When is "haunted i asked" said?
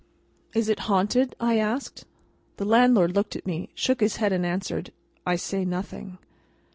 0.89-2.05